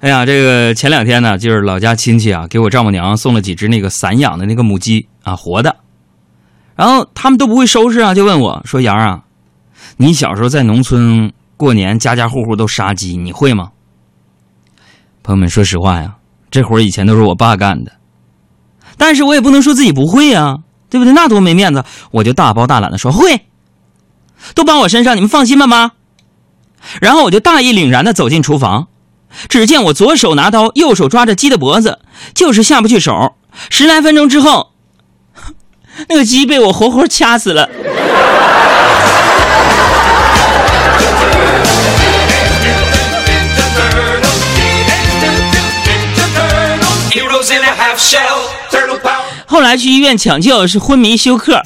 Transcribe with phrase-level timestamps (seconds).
[0.00, 5.76] 哎呀，这个前两天呢，就是老家亲戚啊，给我丈母娘送了几只那个散养的那个母鸡啊，活的。
[6.74, 9.22] 然后他们都不会收拾啊，就问我说：“杨啊，
[9.98, 13.72] 你小时候在农村过年，家家户户都杀鸡，你会吗？”
[15.22, 16.16] 朋友们，说实话呀，
[16.50, 17.92] 这活以前都是我爸干的，
[18.96, 20.56] 但是我也不能说自己不会呀，
[20.88, 21.12] 对不对？
[21.12, 23.42] 那多没面子，我就大包大揽的说会，
[24.54, 25.92] 都包我身上，你们放心吧，妈。
[27.02, 28.88] 然后我就大义凛然的走进厨房。
[29.48, 31.98] 只见我左手拿刀，右手抓着鸡的脖子，
[32.34, 33.34] 就是下不去手。
[33.68, 34.72] 十来分钟之后，
[36.08, 37.68] 那个鸡被我活活掐死了。
[49.46, 51.60] 后来去医院抢救，是昏迷休克。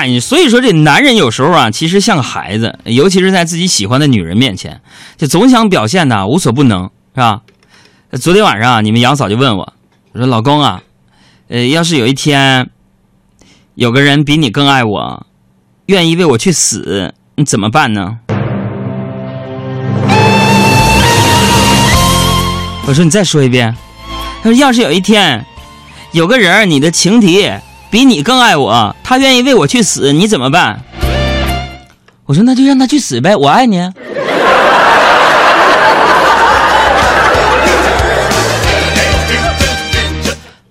[0.00, 4.80] 哎，所以说这男人有时候啊，其实像个孩子，尤其是在自己喜欢的女人面前，
[5.18, 6.84] 就总想表现的无所不能，
[7.14, 7.42] 是吧？
[8.18, 9.74] 昨天晚上你们杨嫂就问我，
[10.12, 10.82] 我说老公啊，
[11.48, 12.70] 呃，要是有一天
[13.74, 15.26] 有个人比你更爱我，
[15.86, 18.18] 愿意为我去死，你怎么办呢？
[22.86, 23.76] 我说你再说一遍。
[24.42, 25.44] 他说要是有一天
[26.12, 27.46] 有个人，你的情敌。
[27.90, 30.78] 比你更爱我，他愿意为我去死，你怎么办？
[32.24, 33.90] 我说那就让他去死呗，我爱你。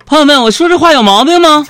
[0.06, 1.66] 朋友们，我说这话有毛病吗？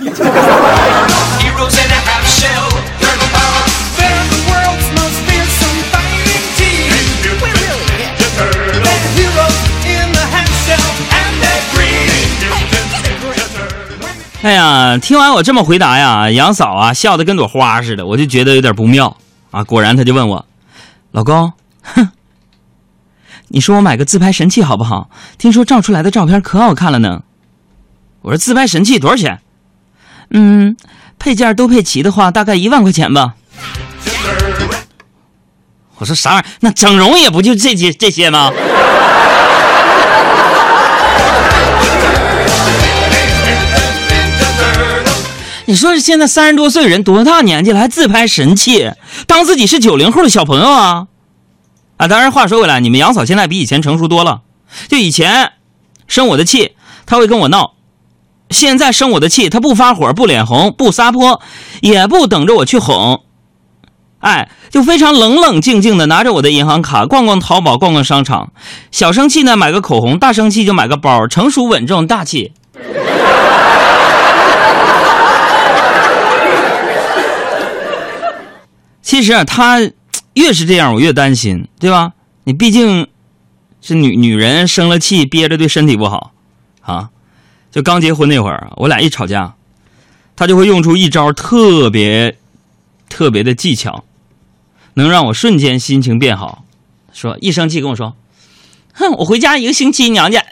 [14.42, 19.18] 哎呀，听完我这么回答呀，杨嫂啊笑得跟朵花似的，我就觉得有点不妙
[19.50, 19.62] 啊。
[19.64, 20.46] 果然，她就问我
[21.12, 21.52] ：“老公，
[21.82, 22.08] 哼，
[23.48, 25.10] 你说我买个自拍神器好不好？
[25.36, 27.22] 听说照出来的照片可好看了呢。”
[28.22, 29.40] 我说：“自拍神器多少钱？”
[30.32, 30.74] 嗯，
[31.18, 33.34] 配件都配齐的话，大概一万块钱吧。
[35.98, 36.50] 我说：“啥玩意儿？
[36.60, 38.50] 那整容也不就这些这些吗？”
[45.70, 48.90] 你说现在三十多岁人多大年纪了还自拍神器，
[49.28, 51.06] 当自己是九零后的小朋友啊？
[51.96, 54.40] 啊，当然话说回来，你们杨嫂现在比以前成熟多了。
[54.88, 55.52] 就以前
[56.08, 56.72] 生我的气，
[57.06, 57.76] 她会跟我闹；
[58.50, 61.40] 现在生我的气，她不发火、不脸红、不撒泼，
[61.82, 63.22] 也不等着我去哄，
[64.18, 68.50] 哎，就非常冷冷静静的拿着我的银行卡逛逛淘宝、逛逛商场。
[68.90, 72.54] 小生气呢，买个口红；大生气就买个包，成熟稳重大气。
[79.10, 79.80] 其实啊，他
[80.34, 82.12] 越是这样，我越担心，对吧？
[82.44, 83.08] 你毕竟
[83.82, 86.32] 是女女人，生了气憋着对身体不好
[86.82, 87.10] 啊。
[87.72, 89.56] 就刚结婚那会儿，我俩一吵架，
[90.36, 92.38] 他就会用出一招特别
[93.08, 94.04] 特别的技巧，
[94.94, 96.62] 能让我瞬间心情变好。
[97.12, 98.14] 说一生气跟我说
[98.94, 100.44] ：“哼，我回家一个星期娘家。”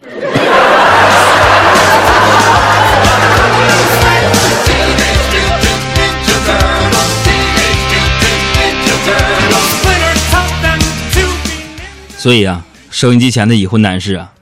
[12.19, 14.33] 所以啊，收音机前的已婚男士啊，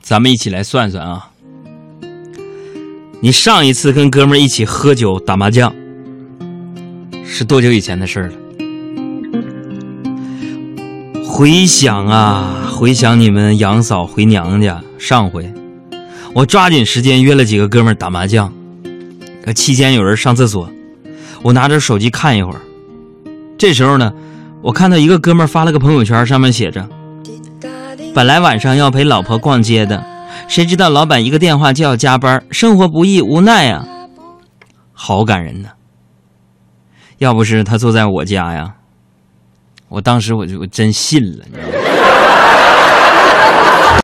[0.00, 1.30] 咱们一起来算算啊，
[3.20, 5.72] 你上一次跟哥们一起喝酒打麻将
[7.24, 8.32] 是多久以前的事了？
[11.24, 15.48] 回想啊，回想你们杨嫂回娘家上回，
[16.34, 18.52] 我抓紧时间约了几个哥们儿打麻将，
[19.44, 20.68] 可期间有人上厕所，
[21.42, 22.60] 我拿着手机看一会儿，
[23.56, 24.12] 这时候呢，
[24.60, 26.84] 我看到一个哥们儿发了个朋友圈，上面写着。
[28.14, 30.04] 本来晚上要陪老婆逛街的，
[30.46, 33.86] 谁知道老板一个电话就要加班，生活不易，无奈啊，
[34.92, 35.70] 好感人呐。
[37.18, 38.74] 要不是他坐在我家呀，
[39.88, 41.71] 我当时我就真信了，你知道？